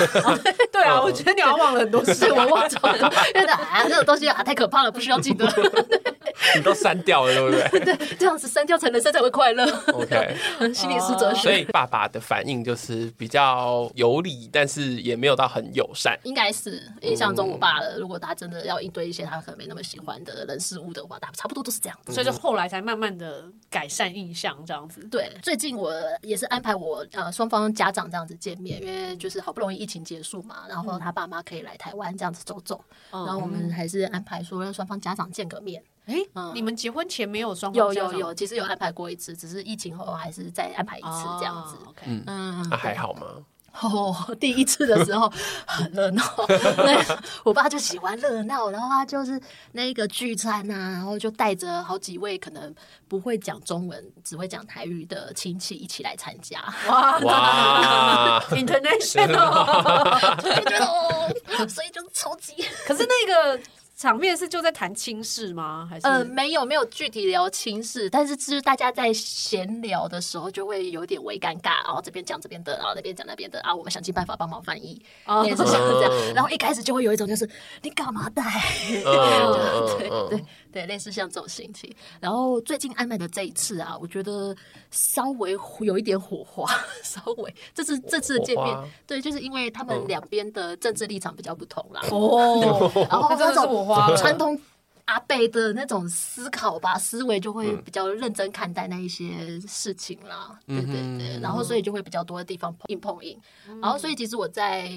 [0.73, 5.47] 对啊，我觉得你 好像忘了很多事，我忘记了， 因为啊，这种东西啊太可怕了，不需要记得。
[6.57, 7.97] 你都删掉了，对不对？
[7.97, 9.65] 对，这样子删掉才能生才会快乐。
[9.93, 10.37] OK，
[10.75, 11.41] 心理师哲学。
[11.43, 16.19] 所以爸爸的反应就是比较有理，但是也没有到很友善。
[16.25, 22.13] 应该是印象中我爸的，如果他真的要应对一些他可能没那么喜欢的人事物的话，他差不多都是这样子。
[22.13, 25.03] 所以就后来才慢慢的改善印象，这样子。
[25.11, 35.83] 对，最近我也是安排我呃双方家长这样子见面，因为就是好不容易疫情结束嘛，然后他爸妈可以来台湾这样子走走，然后我们还是安排说让双方家长见个面。
[36.07, 36.17] 哎，
[36.53, 41.77] 你们结婚前没有双方有有有，其实有安排过一次，只是疫情后还是再安排一次这样子。
[42.05, 43.27] 嗯嗯，那还好吗？
[43.81, 45.33] 哦， 第一次的时候
[45.65, 46.23] 很热闹，
[47.43, 49.41] 我爸就喜欢热闹，然后他就是
[49.73, 52.75] 那个聚餐啊，然后就带着好几位可能
[53.09, 56.61] 不会讲中文，只会讲台语的亲戚一起来参加。
[56.89, 61.35] 哇哇， international，就觉得哦，
[61.67, 62.55] 所以就超级。
[62.87, 63.61] 可是那个。
[64.03, 65.87] 场面是就在谈亲事吗？
[65.89, 75.01] 还是呃，没有没有具体聊亲事，但是就是大家在闲聊的时候就会有点微尴尬，然后这边讲这边的，然后那边讲那边的啊，我们想尽办法帮忙翻译，
[75.45, 77.49] 也是像这样，然后一开始就会有一种就是
[77.83, 78.43] 你干嘛带？
[78.91, 81.89] 对对对，类似像这种心情。
[82.19, 84.53] 然后最近安排的这一次啊，我觉得
[84.91, 86.67] 稍微有一点火花，
[87.05, 92.01] 稍微这次这次的见面，对，就是因为他们两边的政治立场比较不同啦。
[92.11, 93.92] 哦， 然后这种。
[94.17, 94.59] 传统
[95.07, 100.59] 阿贝的那种思考吧，思维就会比较认真看待那一些事情啦。
[100.67, 103.39] 对对对，然后所以就会比较多的地方硬碰硬。
[103.81, 104.91] 然后所以其实我在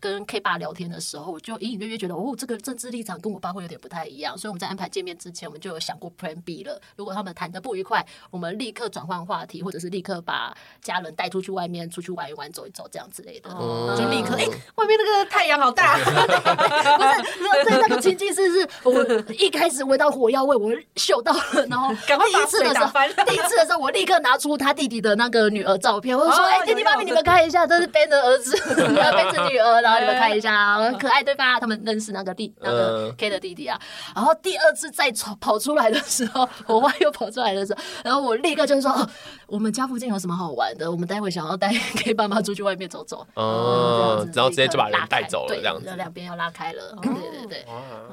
[0.00, 4.36] 跟 K 爸聊天的时候，我就隐隐约约觉得，哦，这个政治立场跟我爸会有点不太一样。
[4.36, 6.80] 所以我们在安排见面之前，我们就有想过 Plan B 了。
[6.96, 13.50] 如果他们谈的不愉快，我们立刻转换话题，或者是立刻把家人带出去外面出去玩一玩、走一走这样之类的。
[13.96, 14.46] 就立刻，哎，
[14.76, 15.98] 外面那个太阳好大。
[16.00, 18.92] 不是，在那个情境是是，我
[19.34, 22.90] 一开始闻到火药味，我嗅到了，然后 赶快第一次的时候，
[23.26, 31.58] 第一次的时候，我立刻拿出他弟弟的那个女儿照片，我就说：“哎，弟弟妈咪，你们看一下，这是 Ben 的儿子，Ben 的女儿，然 后你们看一下，很可爱对吧？
[31.60, 33.78] 他们认识那个弟，那个 K 的弟弟啊。
[34.14, 39.08] 然后第二次再跑跑出来的时候，我妈又跑出来的时候，然后我立刻就说：
[39.46, 40.90] 我们家附近有什么好玩的？
[40.90, 43.26] 我们待会想要带 K 爸妈出去外面走走。
[43.34, 46.96] 哦，然后直接就把人带走了，这样子，两边要拉开了。
[47.02, 47.66] 对对对，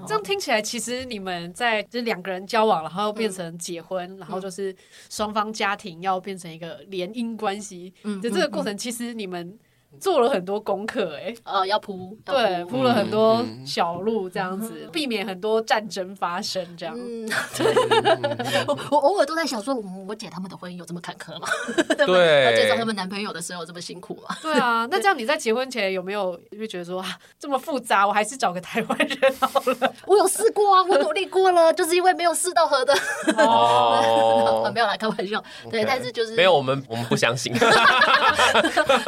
[0.08, 1.68] 这样听起来其实你们在。
[1.68, 4.76] 在就是两个人交往，然后变成结婚，嗯、然后就是
[5.10, 7.94] 双方家庭要变成一个联姻关系。
[8.04, 9.58] 嗯，就这个过程，其实你们。
[10.00, 16.96] 做了很多功课，哎，呃，要铺，对，铺了很多小路，这样子避免很多战争发生，这样。
[16.98, 17.28] 嗯，
[18.68, 19.76] 我我偶尔都在想说，
[20.08, 21.48] 我姐他们的婚姻有这么坎坷吗？
[22.06, 24.36] 对，要介绍他们男朋友的时候这么辛苦吗？
[24.42, 29.94] 对啊，那这样你在结婚前有没有就觉得说啊，这么复杂，我还是找个台湾人好了？
[30.06, 32.94] 我有试过啊，我努力过了，就是因为没有试到合的。
[33.38, 35.44] 哦，没有来开玩笑。
[35.70, 37.54] 对，但是就是没有，我们我们不相信。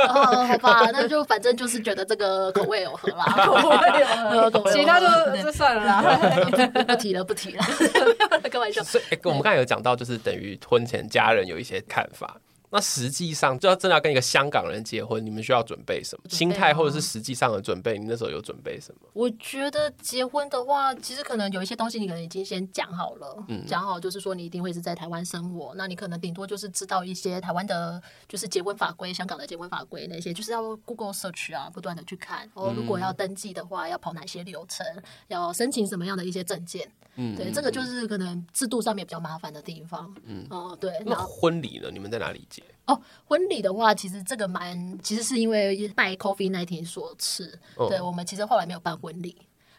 [0.07, 6.01] 哦，好吧， 那就反正就是觉得这个口味有合啦， 口味有合，其他就就算了啦，
[6.87, 7.63] 不提了，不提了，
[8.51, 8.83] 开玩笑。
[8.83, 12.37] 所以，我们刚才有讲到，就是等于婚前家人有一些看法。
[12.71, 17.97] 那实际上，就要真的要跟一个香港人结婚，你们需要准备什么心态，或者是实际上的准备？
[17.97, 19.01] 你那时候有准备什么？
[19.13, 32.49] 我觉得结婚的话，其实可能有一些东西，你可能已经先讲好了，嗯，讲好就是说你一定会是在台湾生活，那你可能顶多就是知道一些台湾的，就是结婚法规、香港的结婚法规那些，就是要 Google search 啊，不断的去看。
[32.53, 34.85] 哦，如果要登记的话，要跑哪些流程，
[35.27, 36.89] 要申请什么样的一些证件？
[37.15, 40.13] 嗯，对，这个就是可能制度上面比较麻烦的地方。
[40.23, 40.93] 嗯，哦，对。
[41.05, 41.89] 那婚礼呢？
[41.91, 42.65] 你们在哪里结？
[42.85, 47.59] 哦，婚礼的话，其实这个蛮，其实是因为拜 COVID-19 所赐。
[47.75, 49.35] 哦、对，我们其实后来没有办婚礼。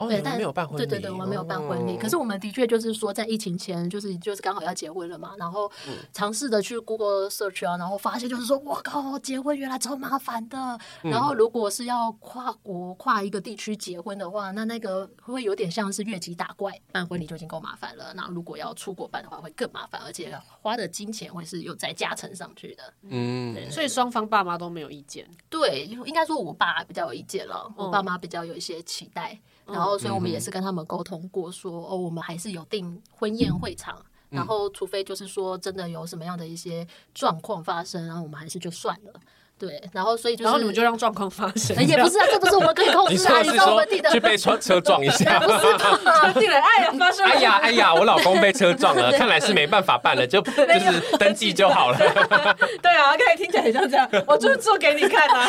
[0.09, 0.87] 对，但没有办婚礼。
[0.87, 1.97] 对对对，我们没有办婚礼。
[1.97, 5.71] 可是我们的确就是说，在疫情前，就是就是刚好要结婚了嘛，然后
[6.13, 10.79] 尝试的去 Google search 啊，然后发现就是说，我靠，结婚原来超麻烦的。
[11.03, 18.13] 然后如果是要跨国跨一个地区结婚的话，那那个会有点像是越级打怪，办婚礼就已经够麻烦了。
[18.15, 22.95] 那如果要出国办的话，会更麻烦，而且花的金钱会是有再加成上去的。
[23.03, 25.29] 嗯，所以双方爸妈都没有意见。
[25.49, 29.39] 对，应该说我爸比较有意见了，我爸妈比较有一些期待。
[29.73, 33.99] 然后，所以我们也是跟他们沟通过说，说哦，我们还是有订婚宴会场，
[34.31, 39.21] 嗯、然后除非就是说真的有什么样的一些状况发生，然后我们还是就算了。
[39.61, 46.01] 对，然后所以就是，然后你们就让状况发生，也不是啊，这不是我们可以控制啊，你知道我们订的，去被车车撞一下， 不是吧？
[46.35, 51.99] 哎呀，发生，哎呀，哎呀，我老公被车撞了， 看来是没办法办了，就就是登记就好了。
[51.99, 55.47] 对啊，刚才听起来很像这样，我就是做给你看啊，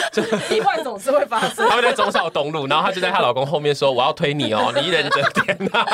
[0.49, 1.69] 意外总是会发生。
[1.69, 5.85] 他们在中少东路，然后她就在她老公后面说：“我要推你哦，你一人遮天呐。”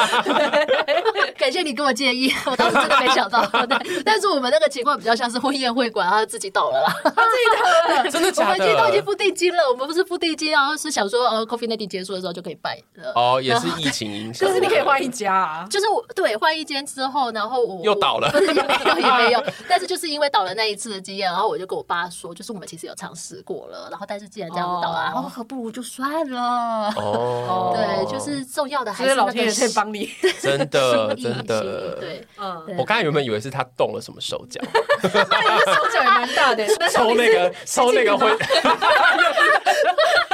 [1.47, 3.41] 感谢你给我建议， 我当时真的没想到。
[3.65, 8.09] 对，但是我们那个情况比较像是婚宴会馆，他自己倒了啦，他自己倒了。
[8.09, 8.65] 真的假的？
[8.65, 13.13] 我们都已经付定金了，我们不是付定金然后，是想说，呃，COVID-19 结束的时候就可以办了。
[13.15, 14.45] 哦，也是疫情影响。
[14.45, 26.93] 就是你可以换一家啊，就是我对换一间之后，然后我又倒了， 也没有也没有，但是就是因为倒了那一次的经验，然后我就跟我爸说，就是我们其实有尝试过了，然后但是既然这样子倒了，然后何不如就算了。
[26.97, 30.09] 哦，对，就是重要的还是老天爷可以帮你，
[30.41, 34.61] 真的真的对，嗯，我刚才原本以为是他动了什么手脚，
[35.03, 38.37] 手脚也蛮大的，抽那个抽那个婚。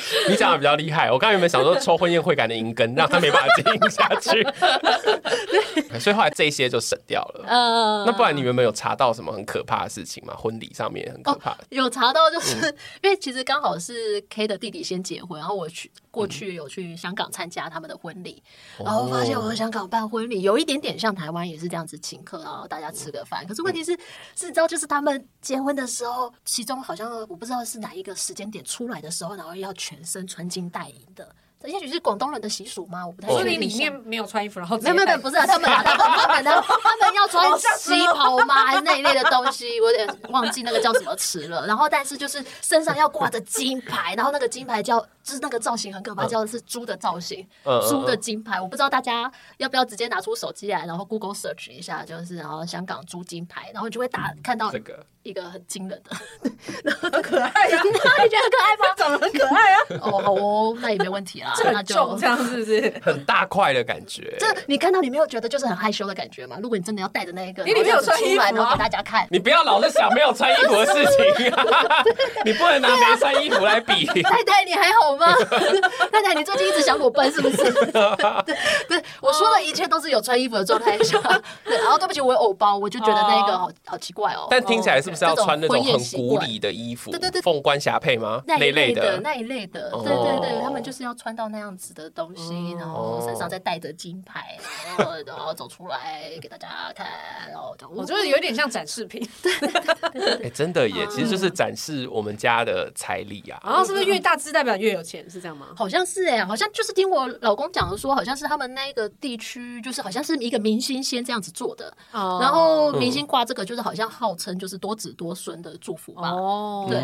[0.28, 4.46] 你讲的比较厉害，我刚刚有没有想说抽婚宴会感的银根，让他没办法经营下去？
[6.00, 7.44] 所以后来这些就省掉了。
[7.46, 10.34] 呃，那不然你们没有查到什么很可怕的事情吗？
[10.36, 11.56] 婚礼上面很可怕。
[11.70, 18.42] 有查到，就是因为其实刚好是 K 的弟弟先结婚，然后我去过去有去香港参加他们的婚礼，
[18.78, 23.46] 然后发现我在香港办婚礼有一点点像台湾也是这样子请客，然后大家吃个饭。
[23.46, 23.92] 可是问题是，
[24.34, 31.28] 是你知道，就是他们结婚的时候，其中好像我不知道是哪一个时间点出来的时候，然后要全身穿金戴银的。
[31.64, 33.06] 也许是广东人的习俗吗？
[33.06, 33.28] 我不太。
[33.28, 38.66] 确定里面没有穿衣服，然后没有没有不是啊，他们他们他们他们要穿旗袍吗？
[38.66, 39.80] 还是那一类的东西？
[39.80, 41.64] 我有点忘记那个叫什么词了。
[41.66, 47.46] 然后但是就是身上要挂着金牌，然后那个金牌叫就是那个造型很可怕，叫的是猪的造型，
[47.88, 48.60] 猪的金牌。
[48.60, 54.72] 我不知道大家要不要直接拿出手机来，然后 Google search 一下，就是然后香港猪金牌，然后你就会打看到
[55.22, 58.94] 一个很惊人的， 很可爱呀， 你觉得很可爱吗？
[58.96, 59.78] 长得很可爱啊。
[60.00, 61.54] 哦，好哦，那也没问题啦。
[61.72, 64.36] 那就这样是不是很大块的感觉？
[64.40, 66.58] 这你看到你没有觉得就是很害羞的感觉吗？
[66.60, 71.04] 如果你真的要带着那一个，你里面有穿衣服然后给大家看，你不要老是想没有穿衣服的事
[71.36, 71.46] 情，
[72.44, 74.04] 你不能拿没穿衣服来比。
[74.22, 75.26] 太太你还好吗？
[76.10, 77.56] 太太你最近一直想裸奔是不是？
[77.62, 78.54] 对
[78.88, 81.18] 不是，我说的一切都是有穿衣服的状态下。
[81.64, 84.48] 对，然后对不起，我有偶包，我就觉得那个好好奇怪哦。
[84.50, 87.10] 但听起来是不是要穿那种很古礼的衣服？
[87.12, 88.42] 对对对，凤冠霞帔吗？
[88.46, 91.52] 那一类的那一类的，对对对，他们就是要穿到。
[91.52, 94.56] 那样子的东西，然后身上再带着金牌，
[94.96, 97.06] 然后然后走出来给大家看，
[97.50, 99.52] 然后我觉得有点像展示品，对，
[100.44, 103.60] 哎，真的耶，其实就是展示我们家的财力啊。
[103.62, 105.28] 然后是不是越大只代表越有钱？
[105.28, 105.68] 是这样吗？
[105.76, 116.30] 好像是哎，好像就是听我老公讲的说，好像是他们那个地区，就是好像是一个明星先这样子做的，然后明星挂这个，就是好像号称就是多子多孙的祝福吧。
[116.30, 117.00] 哦，对，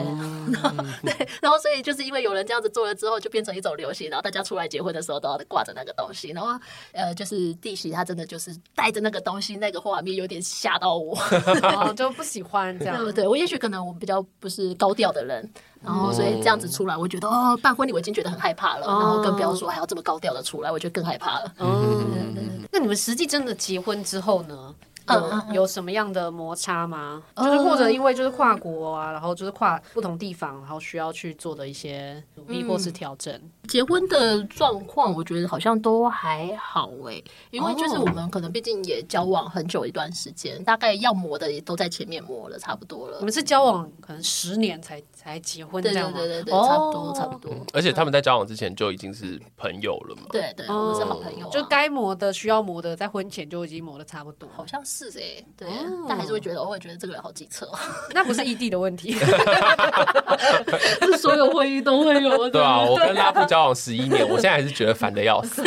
[1.03, 4.29] 对，然后所以就是因为有人这样子做了之后，就变成一种流行，然后。
[4.29, 6.51] 大家出来结婚的时候都要挂着那个东西，然后
[6.93, 11.17] 呃，就是弟媳她真的就是带着那个东西，那个画面有点吓到我，
[11.63, 12.99] 哦，就不喜欢这样。
[13.05, 15.51] 对，对我也许可能我比较不是高调的人，
[15.85, 21.53] 然后所以这样子出来，我觉得哦，办婚礼我已经觉得很害怕了，然后更不要说还要这么高调的出来，我觉得更害怕了。
[21.61, 24.75] 嗯，那你们实际真的结婚之后呢？
[25.09, 27.23] 嗯有什么样的摩擦吗？
[27.37, 33.41] 就是或者因为就是跨国啊，然后就是跨不同地方，然后需要去做的一些努力或是调整。
[33.69, 43.19] 结婚的状况，我觉得好像都还好哎、欸，因为就是我们可能毕竟也交往很久一段时间，大概要磨的也都在前面磨了差不多了。
[43.19, 46.19] 我们是交往可能十年才才结婚这样吗？
[46.19, 47.55] 对对对对，差不多差不多。
[47.75, 50.23] 而且他们在交往之前就已经是朋友了嘛？
[50.31, 54.49] 对对，我们是好朋友、啊，就该磨的需要磨的，在婚前就已经磨的差不多。
[54.57, 55.69] 好像是哎、欸，对，
[56.09, 57.69] 但还是会觉得偶尔觉得这个人好机车。
[58.15, 59.13] 那不是异地的问题，
[61.03, 62.49] 是所有婚姻都会有。
[62.51, 65.63] 对啊，我跟拉布交往十一年，我现在还是觉得烦的要死。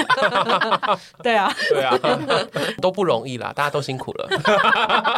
[1.23, 1.97] 对啊，对啊，
[2.81, 4.27] 都不容易啦，大家都辛苦了。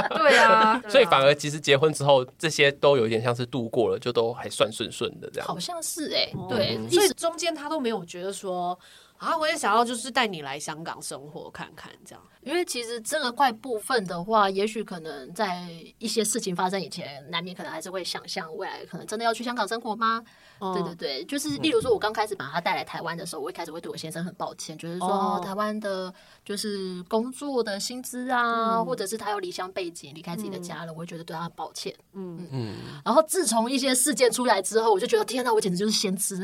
[0.10, 5.48] 对啊，所以反而其实结婚之后，这些都有一点像是度过了，就都还算顺顺的这样。
[5.48, 8.78] 好像是哎、欸，对，所以中间他都没有觉得说
[9.24, 12.22] 啊，我也想要就是带你来香港生活看看这样。
[12.42, 20.22] 因为其实这个块部分的话，也许可能在一些事情发生以前，难免可能还是会想象未来可能真的要去香港生活吗？
[20.74, 26.14] 对对对，就是例如说，我刚开始把他带来台湾的时候，我一开始会对我先生很抱歉，就是说台湾的，
[26.46, 31.94] 就是工作的薪资啊，或者是他有离乡背景，离开自己的家了，我会觉得对他很抱歉。
[32.14, 32.76] 嗯嗯。
[33.04, 36.38] 然后自从一些事件出来之后，我就觉得天哪，我简直就是先知。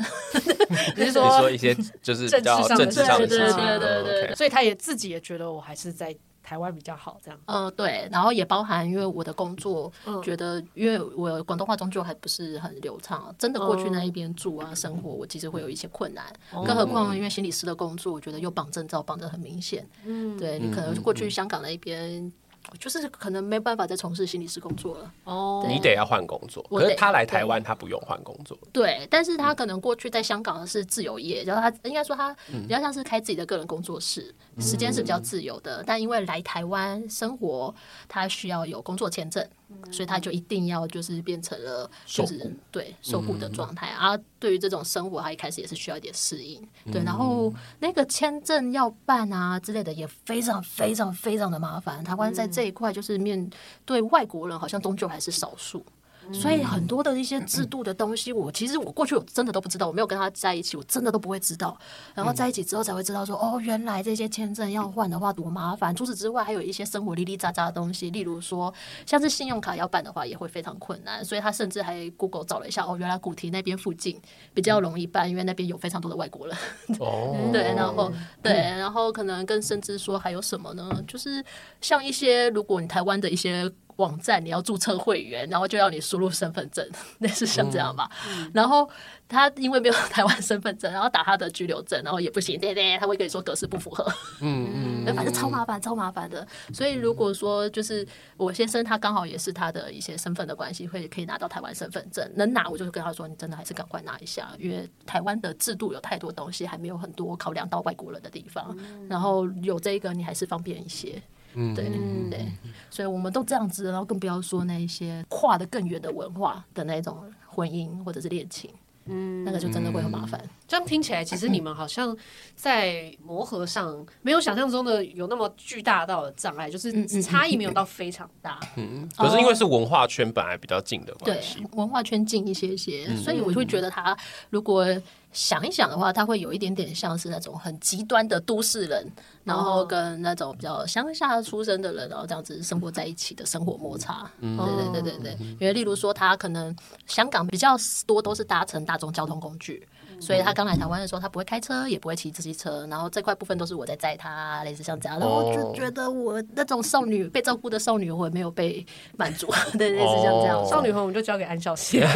[0.97, 2.41] 你是说你说一些就是政
[2.89, 3.57] 治上的事情？
[3.57, 4.35] 对对对对。
[4.35, 6.15] 所以他也自己也觉得我还是在。
[6.49, 7.39] 台湾比较好，这样。
[7.45, 9.91] 嗯，对，然后也包含因为我的工作，
[10.23, 16.25] 觉得因为我广东话终究还不是很流畅，真的过去那一边住啊生活，我其实会有一些困难。
[16.65, 19.87] 更何况因为心理师的工作，我觉得又绑证照绑得很明显。
[20.05, 22.33] 嗯，对你可能过去香港那一边。
[22.77, 26.63] 就是可能没办法再从事心理师工作了哦，你得要换工作。
[26.69, 28.57] 可是他来台湾，他不用换工作。
[28.71, 35.83] 对，但是他可能过去在香港是自由业，然后他应该说他比较像是开自己的个人工作室，时间是比较自由的。
[35.85, 37.73] 但因为来台湾生活，
[38.07, 39.47] 他需要有工作签证，
[39.91, 44.17] 所以他就一定要就是变成了就是对受雇的状态啊。
[44.39, 46.61] 对于这种生活，他一开始也是需要一点适应。
[46.91, 52.03] 对，然后那个签证要办啊之类的，也非常非常非常的麻烦。
[52.03, 53.49] 台湾在这一块就是面
[53.85, 55.85] 对外国人，好像终究还是少数。
[56.33, 61.77] 所以很多的一些制度的东西，我其实我过去我真的都不知道，我没有跟他在一起，我真的都不会知道。
[62.13, 65.95] 然后在一起之后才会知道说，哦，原来这些签证要换的话多麻烦。
[65.95, 68.73] 除此之外，还有一些生活哩哩杂杂的东西，例如说
[69.05, 71.23] 像是信用卡要办的话，也会非常困难。
[71.23, 74.19] 所以他甚至还 Google 找了一下，哦，原来古亭那边附近
[74.53, 76.57] 比较容易办，因为那边有非常多的外国人。
[76.99, 78.11] 哦，对，然后
[78.43, 80.89] 对，然后可能更甚至说还有什么呢？
[81.07, 81.43] 就是
[81.81, 83.71] 像一些如果你台湾的一些。
[83.99, 86.87] 网站你要注册会员，然后就要你输入身份证，
[87.19, 88.09] 类似像这样吧。
[88.27, 88.89] 嗯、然后
[89.27, 94.05] 他因为没有 台湾身份证，然后打他的居留证，然后也不行，对对，他会跟你说格式不符合。
[94.41, 96.47] 嗯嗯， 反正超麻烦，超麻烦的。
[96.73, 111.21] 所以如果说就是我先生他刚好也是他的一些身份的关系，会可以拿到台湾身份证，能拿我就跟他说，你真的还是赶快拿一下，因为台湾的制度有太多东西还没有很多考量到外国人的地方，嗯、然后有这个你还是方便一些。
[111.53, 111.89] 嗯，对
[112.29, 112.51] 对，
[112.89, 118.69] 所以我们都这样子，然后更不要说那一些跨得更远的文化的那种婚姻或者是恋情，
[119.05, 120.39] 嗯，那个就真的会很麻烦。
[120.69, 122.15] 这样听起来，其实你们好像
[122.55, 128.59] 在磨合上没有想象中的有那么巨大到的障碍，就是差异没有到非常大。
[128.77, 134.15] 嗯，可是因为是文化圈本来比较近的关系，对，文化圈近一些些，所以我会觉得他
[134.51, 134.85] 如果。
[135.31, 139.07] 想一想的话，他会有一点点像是那种很极端的都市人，
[139.43, 144.27] 然后跟那种比较乡下出生的人，然后这样子生活在一起的生活摩擦。
[144.39, 145.47] 嗯，对对对对对。
[145.59, 147.75] 因为例如说，他可能香港比较
[148.07, 149.87] 多都是搭乘大众交通工具，
[150.19, 158.85] 所以他刚来台湾的时候，他不会开车，也不会骑自行车，然后这块部分都是我在载他，类似像这样，然后就觉得我那种少女被照顾的少女魂没有被
[159.17, 159.47] 满足，
[159.77, 162.03] 对，类似像这样，少女魂我们就交给安孝燮。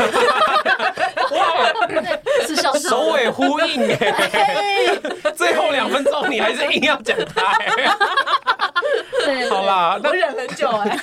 [1.34, 1.74] 哇，
[2.46, 4.96] 是小时首尾呼应哎，
[5.36, 7.98] 最后两分钟你还是硬要讲他哎，
[9.26, 11.00] 对，好啦，我忍很久哎，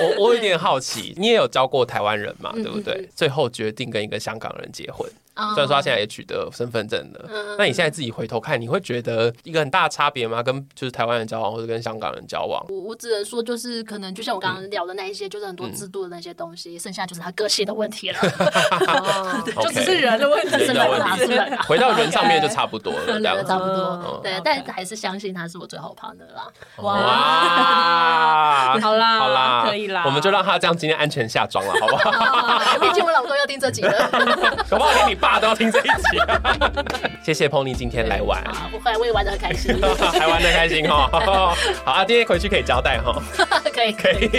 [0.00, 3.08] 我我有点好奇，你也有教过台湾人嘛，对不对？
[3.16, 5.10] 最后决定跟一个香港人结婚。
[5.54, 10.42] 虽然说他现在也取得身份证了，那你现在自己回头看，你会觉得一个很大的差别吗？
[10.42, 12.64] 跟就是台湾人交往，或者跟香港人交往？
[12.68, 18.18] 我我只能说，就是可能就像我刚刚聊的那一些，就是很多制度的那些东西，剩下就是他个性的问题了，
[19.62, 21.08] 就只是人的问题，人的问题。
[21.68, 24.20] 回到人上面就差不多了，差不多。
[24.22, 26.48] 对，但还是相信他是我最好 partner 啦。
[26.78, 30.02] 哇， 好啦，好啦，可以啦。
[30.06, 32.78] 我们就让他这样今天安全下庄了，好不好？
[32.80, 34.08] 毕竟我老公要听这集的，
[34.70, 36.18] 搞不好连你爸都要听这一集。
[37.22, 39.76] 谢谢 Pony 今天来玩，不会，我也玩的很开心，
[40.12, 41.08] 还玩的开心哈。
[41.84, 43.20] 好啊，今天回去可以交代哈，
[43.74, 44.30] 可以可以。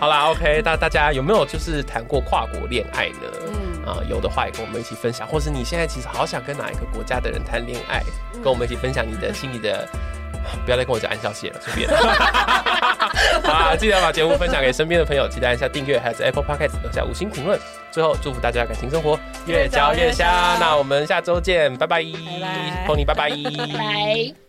[0.00, 3.28] 好啦，OK，大大家有没有就是谈过跨国恋爱呢？
[3.48, 8.02] 嗯啊，有的话也跟我们一起分享，或是你现在其实好想跟哪一个国家的人谈恋爱，
[8.42, 9.86] 跟我们一起分享你的心里的。
[10.64, 11.88] 不要再跟我讲安小谢了，随便。
[13.44, 17.58] 啊，记得把节目分享给身边的朋友，记得按下订阅，还有在 Apple Podcast 留下五星评论。
[17.90, 20.28] 最后，祝福大家感情生活越嚼越香。
[20.60, 22.02] 那我们下周见，拜拜
[22.86, 24.47] ，Pony，拜拜。